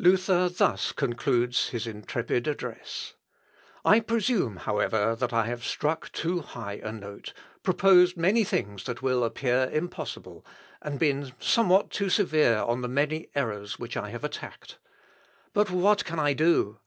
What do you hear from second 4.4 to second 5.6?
however, that I